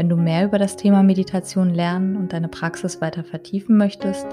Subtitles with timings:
[0.00, 4.26] wenn du mehr über das Thema Meditation lernen und deine Praxis weiter vertiefen möchtest,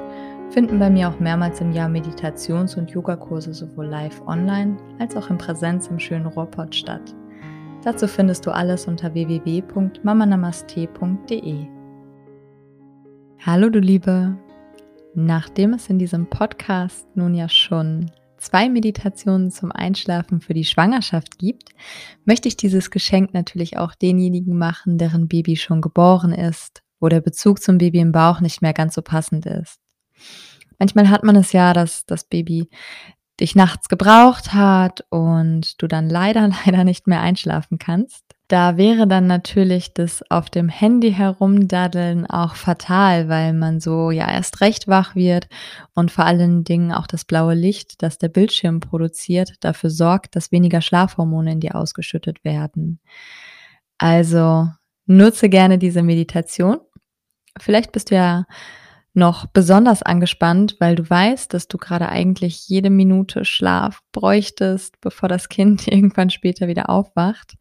[0.49, 5.29] finden bei mir auch mehrmals im Jahr Meditations- und Yogakurse sowohl live online als auch
[5.29, 7.13] in Präsenz im schönen Ruhrpott statt.
[7.83, 11.65] Dazu findest du alles unter www.mamanamaste.de.
[13.45, 14.37] Hallo du Liebe!
[15.15, 21.37] Nachdem es in diesem Podcast nun ja schon zwei Meditationen zum Einschlafen für die Schwangerschaft
[21.37, 21.69] gibt,
[22.25, 27.21] möchte ich dieses Geschenk natürlich auch denjenigen machen, deren Baby schon geboren ist, wo der
[27.21, 29.79] Bezug zum Baby im Bauch nicht mehr ganz so passend ist.
[30.79, 32.69] Manchmal hat man es ja, dass das Baby
[33.39, 38.23] dich nachts gebraucht hat und du dann leider, leider nicht mehr einschlafen kannst.
[38.47, 44.31] Da wäre dann natürlich das auf dem Handy herumdaddeln auch fatal, weil man so ja
[44.31, 45.49] erst recht wach wird
[45.93, 50.53] und vor allen Dingen auch das blaue Licht, das der Bildschirm produziert, dafür sorgt, dass
[50.53, 53.01] weniger Schlafhormone in dir ausgeschüttet werden.
[53.97, 54.69] Also
[55.07, 56.79] nutze gerne diese Meditation.
[57.59, 58.45] Vielleicht bist du ja
[59.17, 65.27] noch besonders angespannt, weil du weißt, dass du gerade eigentlich jede Minute Schlaf bräuchtest, bevor
[65.27, 67.55] das Kind irgendwann später wieder aufwacht.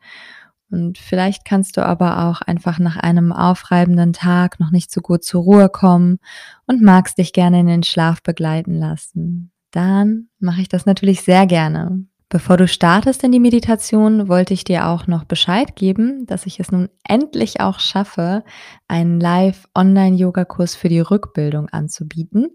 [0.71, 5.25] Und vielleicht kannst du aber auch einfach nach einem aufreibenden Tag noch nicht so gut
[5.25, 6.19] zur Ruhe kommen
[6.67, 9.53] und magst dich gerne in den Schlaf begleiten lassen.
[9.71, 12.05] Dann mache ich das natürlich sehr gerne.
[12.29, 16.59] Bevor du startest in die Meditation, wollte ich dir auch noch Bescheid geben, dass ich
[16.59, 18.43] es nun endlich auch schaffe,
[18.89, 22.49] einen Live-Online-Yoga-Kurs für die Rückbildung anzubieten.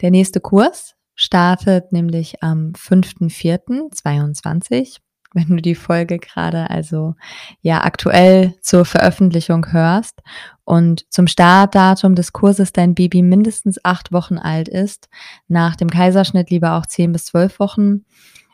[0.00, 4.98] Der nächste Kurs startet nämlich am 5.4.22
[5.34, 7.14] wenn du die Folge gerade also
[7.60, 10.20] ja aktuell zur Veröffentlichung hörst
[10.64, 15.08] und zum Startdatum des Kurses dein Baby mindestens acht Wochen alt ist,
[15.46, 18.04] nach dem Kaiserschnitt lieber auch zehn bis zwölf Wochen,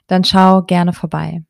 [0.06, 1.42] dann schau gerne vorbei.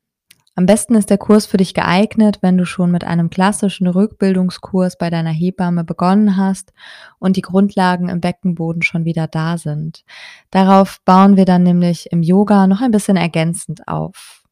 [0.56, 4.97] Am besten ist der Kurs für dich geeignet, wenn du schon mit einem klassischen Rückbildungskurs
[4.97, 6.72] bei deiner Hebamme begonnen hast
[7.19, 10.04] und die Grundlagen im Beckenboden schon wieder da sind.
[10.50, 14.44] Darauf bauen wir dann nämlich im Yoga noch ein bisschen ergänzend auf.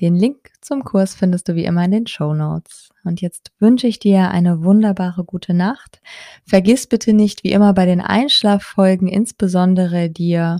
[0.00, 2.90] Den Link zum Kurs findest du wie immer in den Show Notes.
[3.02, 6.00] Und jetzt wünsche ich dir eine wunderbare gute Nacht.
[6.46, 10.58] Vergiss bitte nicht, wie immer bei den Einschlaffolgen insbesondere dir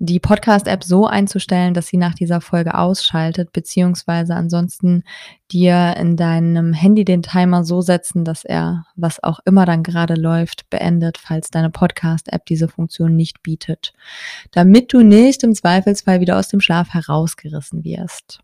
[0.00, 5.02] die Podcast-App so einzustellen, dass sie nach dieser Folge ausschaltet, beziehungsweise ansonsten
[5.50, 10.14] dir in deinem Handy den Timer so setzen, dass er, was auch immer dann gerade
[10.14, 13.92] läuft, beendet, falls deine Podcast-App diese Funktion nicht bietet,
[14.52, 18.40] damit du nicht im Zweifelsfall wieder aus dem Schlaf herausgerissen wirst.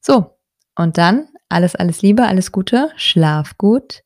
[0.00, 0.36] So,
[0.76, 4.04] und dann alles, alles Liebe, alles Gute, schlaf gut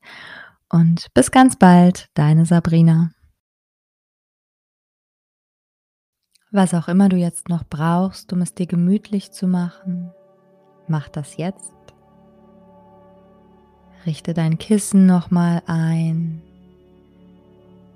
[0.71, 3.11] und bis ganz bald, deine Sabrina.
[6.53, 10.11] Was auch immer du jetzt noch brauchst, um es dir gemütlich zu machen,
[10.87, 11.73] mach das jetzt.
[14.05, 16.43] Richte dein Kissen nochmal ein.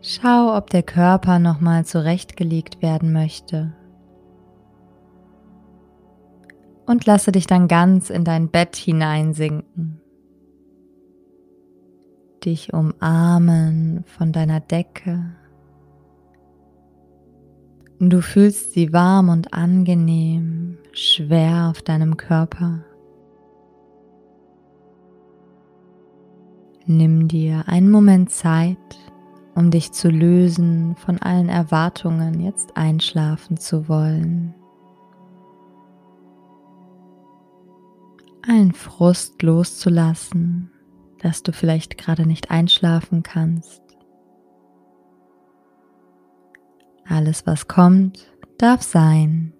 [0.00, 3.75] Schau, ob der Körper nochmal zurechtgelegt werden möchte
[6.87, 10.00] und lasse dich dann ganz in dein Bett hineinsinken.
[12.44, 15.37] Dich umarmen von deiner Decke.
[17.99, 22.84] Du fühlst sie warm und angenehm, schwer auf deinem Körper.
[26.85, 28.77] Nimm dir einen Moment Zeit,
[29.55, 34.55] um dich zu lösen von allen Erwartungen, jetzt einschlafen zu wollen.
[38.47, 40.71] allen Frust loszulassen,
[41.19, 43.83] dass du vielleicht gerade nicht einschlafen kannst.
[47.08, 48.26] Alles, was kommt,
[48.58, 49.53] darf sein.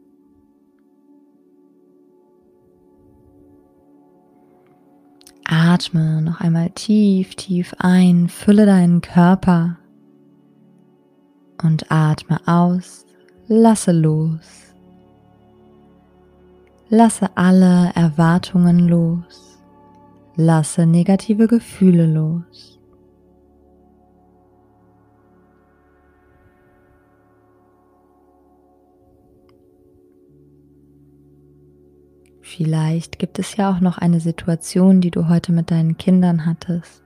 [5.45, 9.79] Atme noch einmal tief, tief ein, fülle deinen Körper
[11.63, 13.07] und atme aus,
[13.47, 14.75] lasse los.
[16.89, 19.59] Lasse alle Erwartungen los.
[20.37, 22.76] Lasse negative Gefühle los.
[32.57, 37.03] Vielleicht gibt es ja auch noch eine Situation, die du heute mit deinen Kindern hattest.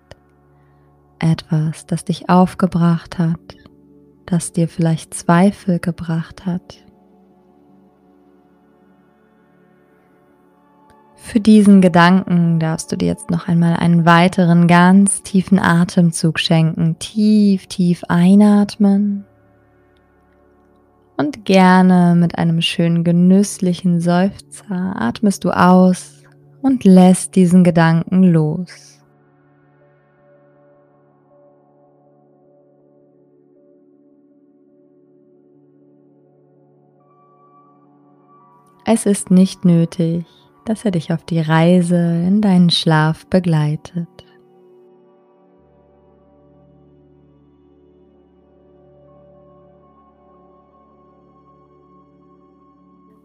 [1.19, 3.57] Etwas, das dich aufgebracht hat,
[4.27, 6.77] das dir vielleicht Zweifel gebracht hat.
[11.17, 17.01] Für diesen Gedanken darfst du dir jetzt noch einmal einen weiteren ganz tiefen Atemzug schenken.
[17.01, 19.25] Tief, tief einatmen
[21.21, 26.23] und gerne mit einem schönen genüsslichen Seufzer atmest du aus
[26.63, 29.03] und lässt diesen Gedanken los.
[38.87, 40.25] Es ist nicht nötig,
[40.65, 41.97] dass er dich auf die Reise
[42.27, 44.09] in deinen Schlaf begleitet.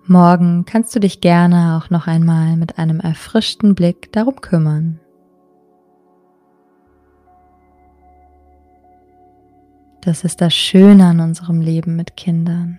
[0.07, 4.99] Morgen kannst du dich gerne auch noch einmal mit einem erfrischten Blick darum kümmern.
[10.01, 12.77] Das ist das Schöne an unserem Leben mit Kindern.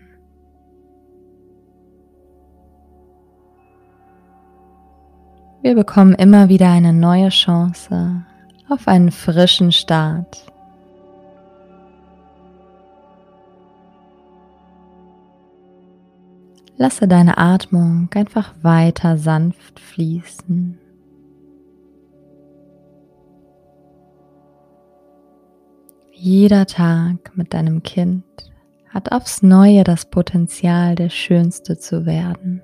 [5.63, 8.25] Wir bekommen immer wieder eine neue Chance
[8.69, 10.45] auf einen frischen Start.
[16.79, 20.79] Lasse deine Atmung einfach weiter sanft fließen.
[26.13, 28.25] Jeder Tag mit deinem Kind
[28.89, 32.63] hat aufs neue das Potenzial, der schönste zu werden.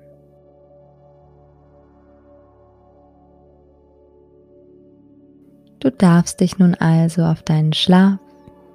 [5.79, 8.19] Du darfst dich nun also auf deinen Schlaf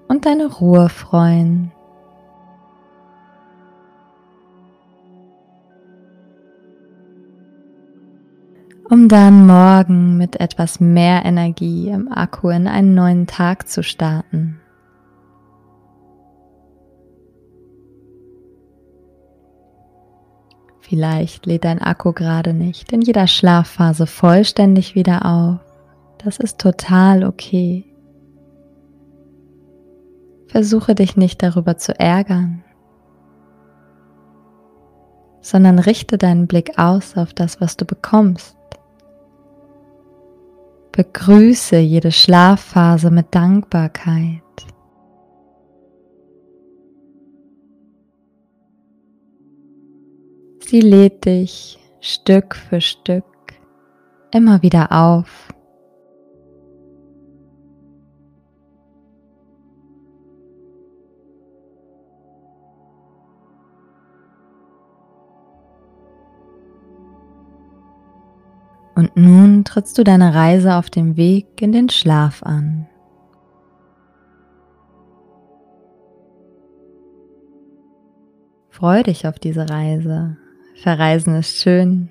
[0.09, 1.73] und deine Ruhe freuen.
[8.91, 14.61] Um dann morgen mit etwas mehr Energie im Akku in einen neuen Tag zu starten.
[20.81, 25.61] Vielleicht lädt dein Akku gerade nicht in jeder Schlafphase vollständig wieder auf.
[26.25, 27.85] Das ist total okay.
[30.47, 32.65] Versuche dich nicht darüber zu ärgern,
[35.43, 38.58] sondern richte deinen Blick aus auf das, was du bekommst.
[40.99, 44.43] Begrüße jede Schlafphase mit Dankbarkeit.
[50.59, 53.23] Sie lädt dich Stück für Stück
[54.33, 55.55] immer wieder auf.
[68.99, 72.89] Und nun trittst du deine Reise auf dem Weg in den Schlaf an.
[78.71, 80.37] Freu dich auf diese Reise.
[80.83, 82.11] Verreisen ist schön.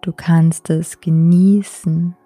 [0.00, 2.16] Du kannst es genießen.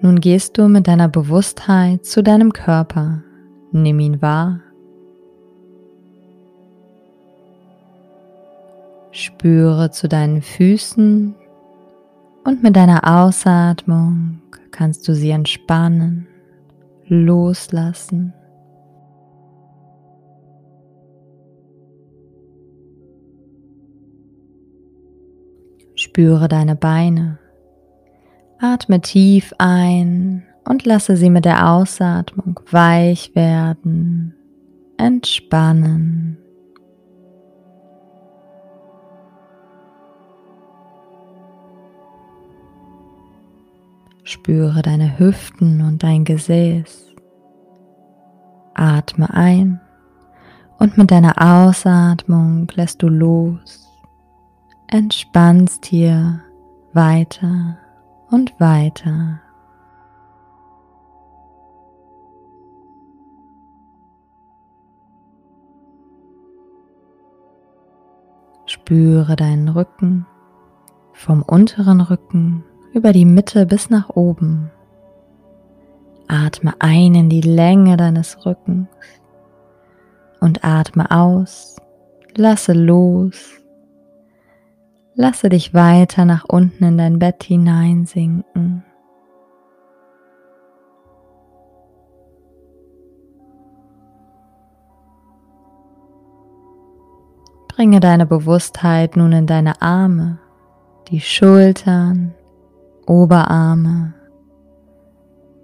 [0.00, 3.22] Nun gehst du mit deiner Bewusstheit zu deinem Körper.
[3.72, 4.60] Nimm ihn wahr.
[9.12, 11.34] Spüre zu deinen Füßen
[12.44, 16.26] und mit deiner Ausatmung kannst du sie entspannen,
[17.06, 18.32] loslassen.
[25.94, 27.38] Spüre deine Beine.
[28.58, 34.34] Atme tief ein und lasse sie mit der Ausatmung weich werden,
[34.96, 36.38] entspannen.
[44.22, 47.06] Spüre deine Hüften und dein Gesäß.
[48.74, 49.80] Atme ein
[50.78, 53.86] und mit deiner Ausatmung lässt du los,
[54.88, 56.40] entspannst hier
[56.92, 57.76] weiter
[58.30, 59.40] und weiter.
[68.90, 70.26] Spüre deinen Rücken
[71.12, 74.72] vom unteren Rücken über die Mitte bis nach oben.
[76.26, 78.88] Atme ein in die Länge deines Rückens
[80.40, 81.76] und atme aus.
[82.34, 83.60] Lasse los.
[85.14, 88.82] Lasse dich weiter nach unten in dein Bett hineinsinken.
[97.74, 100.38] Bringe deine Bewusstheit nun in deine Arme,
[101.08, 102.34] die Schultern,
[103.06, 104.12] Oberarme,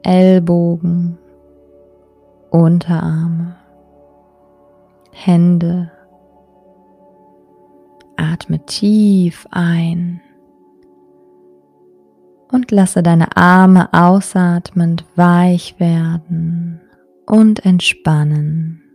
[0.02, 1.18] Ellbogen,
[2.50, 3.56] Unterarme,
[5.10, 5.90] Hände.
[8.16, 10.22] Atme tief ein
[12.50, 16.80] und lasse deine Arme ausatmend weich werden
[17.26, 18.85] und entspannen.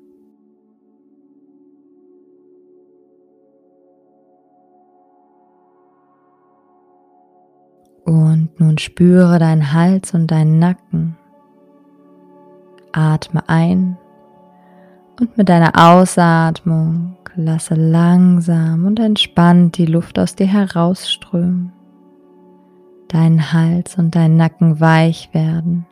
[8.12, 11.15] Und nun spüre deinen Hals und deinen Nacken.
[12.91, 13.98] Atme ein
[15.18, 21.72] und mit deiner Ausatmung lasse langsam und entspannt die Luft aus dir herausströmen
[23.08, 25.86] dein Hals und dein Nacken weich werden.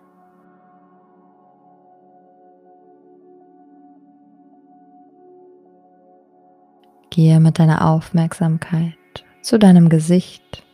[7.10, 8.94] Gehe mit deiner Aufmerksamkeit
[9.42, 10.66] zu deinem Gesicht.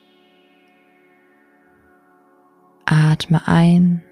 [2.86, 4.04] Atme ein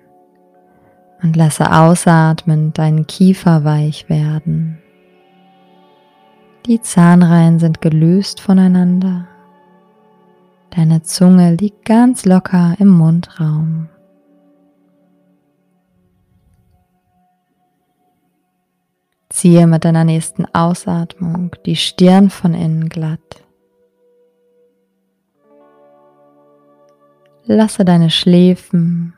[1.21, 4.79] und lasse ausatmend deinen Kiefer weich werden.
[6.65, 9.27] Die Zahnreihen sind gelöst voneinander.
[10.69, 13.89] Deine Zunge liegt ganz locker im Mundraum.
[19.29, 23.42] Ziehe mit deiner nächsten Ausatmung die Stirn von innen glatt.
[27.45, 29.13] Lasse deine Schläfen,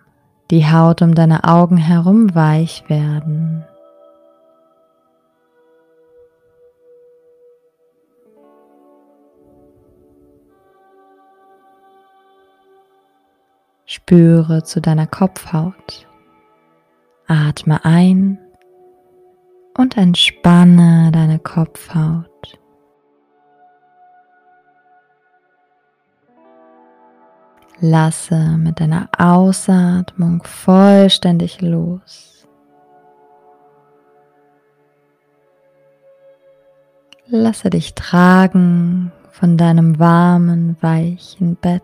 [0.50, 3.64] die Haut um deine Augen herum weich werden.
[13.86, 16.08] Spüre zu deiner Kopfhaut.
[17.28, 18.40] Atme ein
[19.78, 22.60] und entspanne deine Kopfhaut.
[27.82, 32.48] Lasse mit deiner Ausatmung vollständig los.
[37.28, 41.82] Lasse dich tragen von deinem warmen, weichen Bett.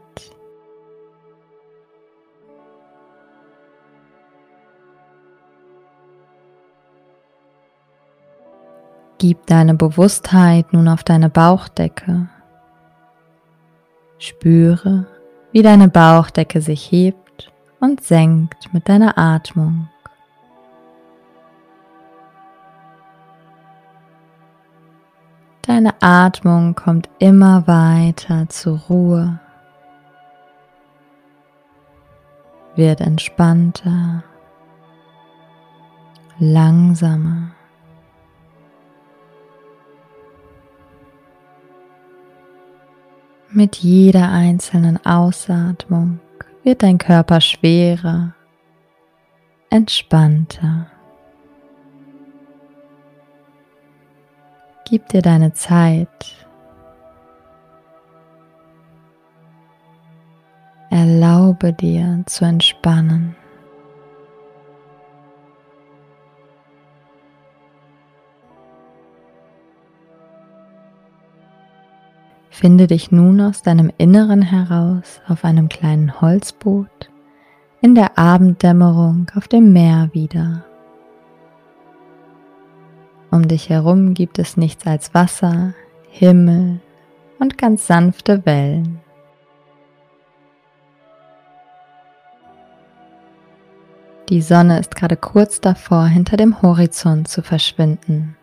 [9.18, 12.30] Gib deine Bewusstheit nun auf deine Bauchdecke.
[14.18, 15.06] Spüre,
[15.52, 19.90] wie deine Bauchdecke sich hebt und senkt mit deiner Atmung.
[25.64, 29.40] Deine Atmung kommt immer weiter zur Ruhe,
[32.76, 34.24] wird entspannter,
[36.40, 37.52] langsamer.
[43.54, 46.22] Mit jeder einzelnen Ausatmung
[46.64, 48.34] wird dein Körper schwerer,
[49.70, 50.88] entspannter.
[54.88, 56.08] Gib dir deine Zeit.
[60.90, 63.36] Erlaube dir zu entspannen.
[72.52, 77.10] Finde dich nun aus deinem Inneren heraus auf einem kleinen Holzboot
[77.82, 80.66] in der Abenddämmerung auf dem Meer wieder.
[83.32, 85.74] Um dich herum gibt es nichts als Wasser,
[86.10, 86.82] Himmel
[87.40, 89.00] und ganz sanfte Wellen.
[94.28, 98.36] Die Sonne ist gerade kurz davor, hinter dem Horizont zu verschwinden.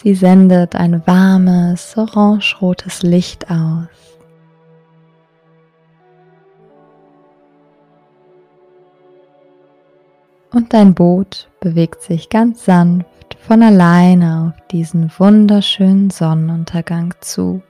[0.00, 3.88] Sie sendet ein warmes, orangerotes Licht aus.
[10.52, 17.60] Und dein Boot bewegt sich ganz sanft von alleine auf diesen wunderschönen Sonnenuntergang zu.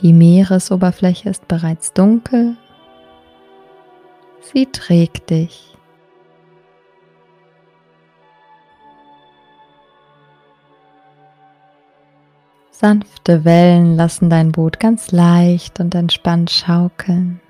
[0.00, 2.56] Die Meeresoberfläche ist bereits dunkel.
[4.42, 5.75] Sie trägt dich.
[12.78, 17.40] Sanfte Wellen lassen dein Boot ganz leicht und entspannt schaukeln.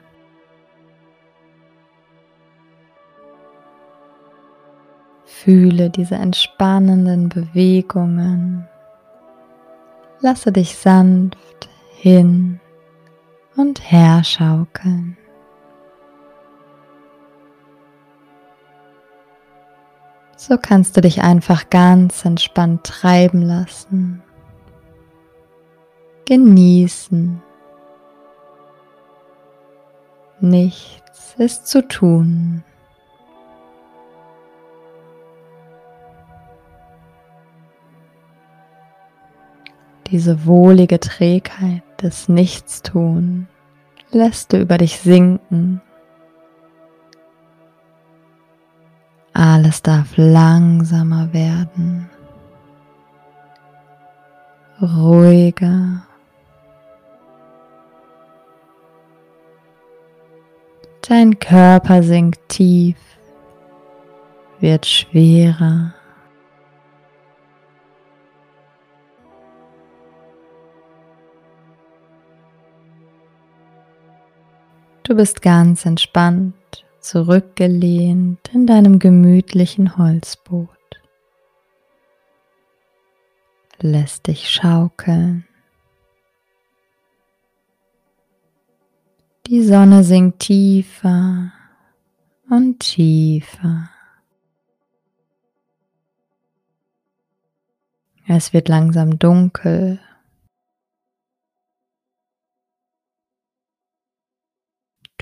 [5.24, 8.68] Fühle diese entspannenden Bewegungen.
[10.20, 12.60] Lasse dich sanft hin
[13.56, 15.16] und her schaukeln.
[20.36, 24.22] So kannst du dich einfach ganz entspannt treiben lassen,
[26.26, 27.42] genießen.
[30.40, 32.62] Nichts ist zu tun.
[40.08, 43.48] Diese wohlige Trägheit des Nichtstun
[44.10, 45.80] lässt du über dich sinken.
[49.32, 52.08] Alles darf langsamer werden,
[54.80, 56.06] ruhiger.
[61.08, 62.96] Dein Körper sinkt tief,
[64.58, 65.94] wird schwerer.
[75.04, 76.54] Du bist ganz entspannt,
[76.98, 80.68] zurückgelehnt in deinem gemütlichen Holzboot.
[83.78, 85.46] Lässt dich schaukeln.
[89.48, 91.52] Die Sonne sinkt tiefer
[92.50, 93.90] und tiefer.
[98.26, 100.00] Es wird langsam dunkel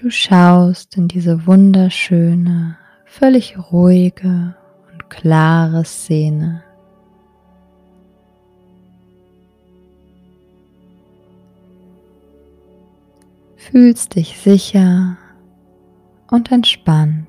[0.05, 2.77] Du schaust in diese wunderschöne,
[3.07, 4.55] völlig ruhige
[4.93, 6.63] und klare Szene.
[13.71, 15.17] Fühlst dich sicher
[16.31, 17.27] und entspannt.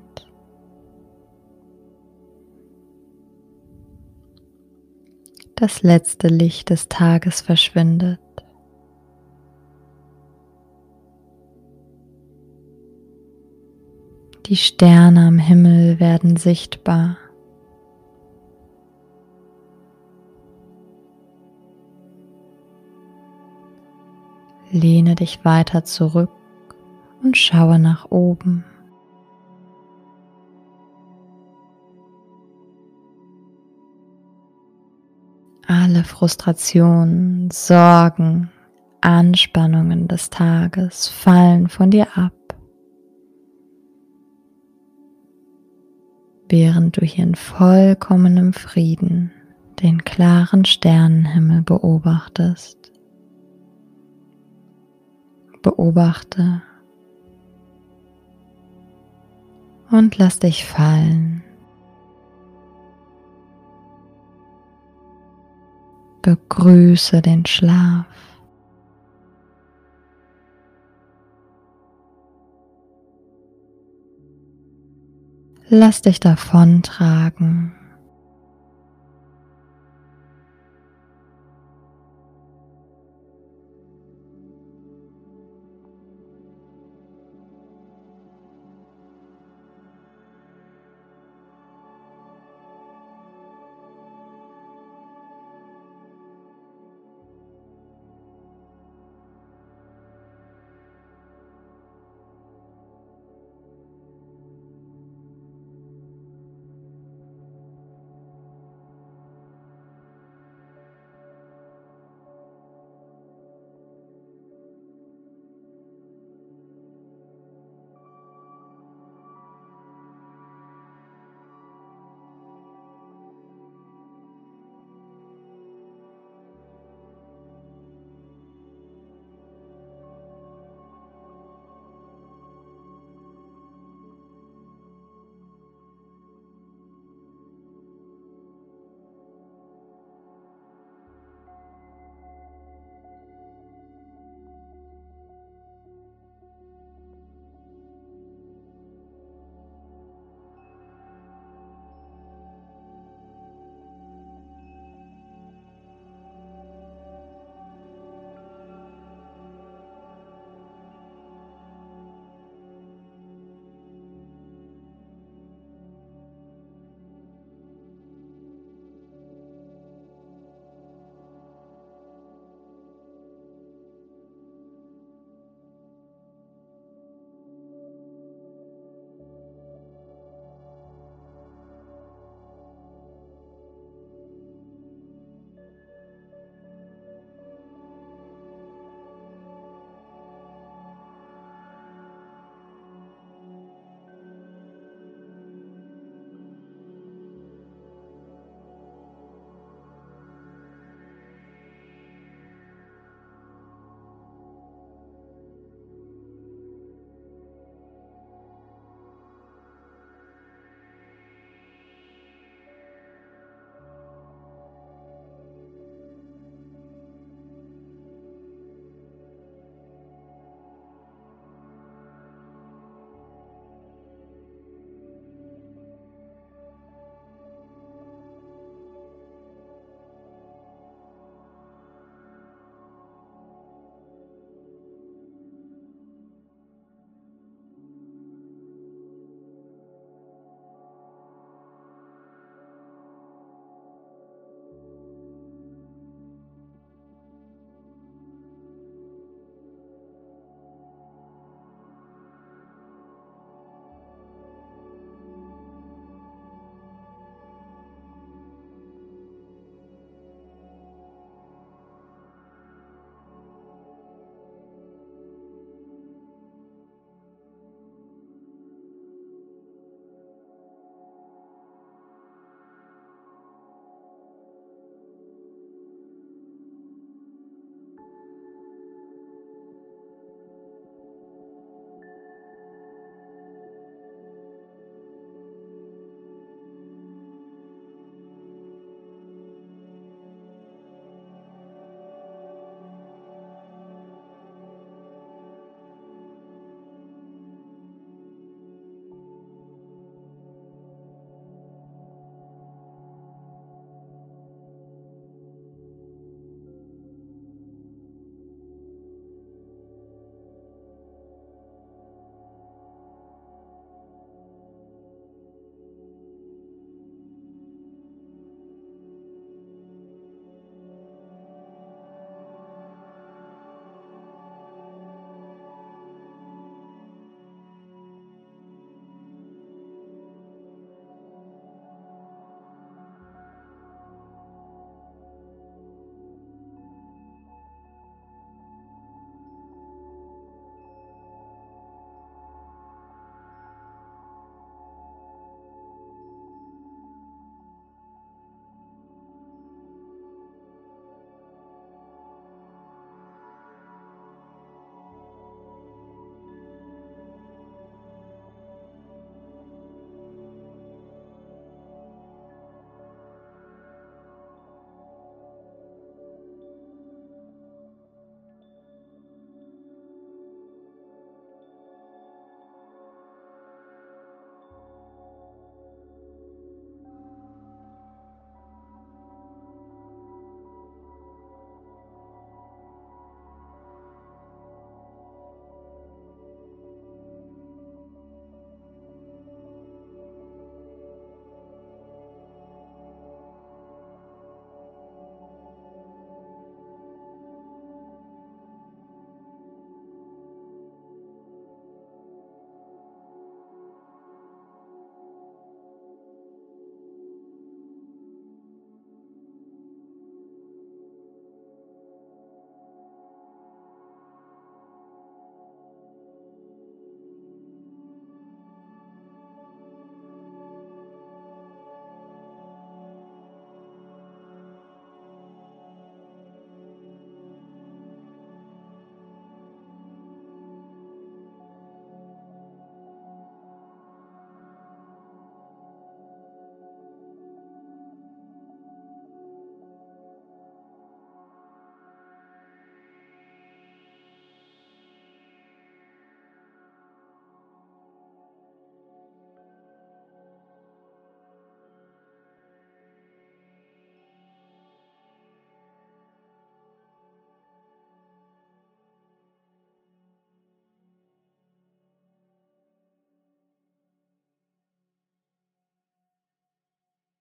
[5.54, 8.20] Das letzte Licht des Tages verschwindet.
[14.44, 17.16] Die Sterne am Himmel werden sichtbar.
[24.70, 26.30] Lehne dich weiter zurück
[27.22, 28.64] und schaue nach oben.
[35.66, 38.50] Alle Frustrationen, Sorgen,
[39.00, 42.32] Anspannungen des Tages fallen von dir ab.
[46.48, 49.32] während du hier in vollkommenem Frieden
[49.82, 52.85] den klaren Sternenhimmel beobachtest.
[55.66, 56.62] Beobachte
[59.90, 61.42] und lass dich fallen.
[66.22, 68.06] Begrüße den Schlaf.
[75.68, 77.74] Lass dich davontragen